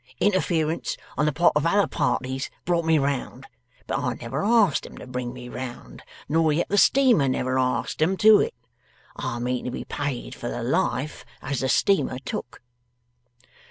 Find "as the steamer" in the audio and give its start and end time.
11.43-12.17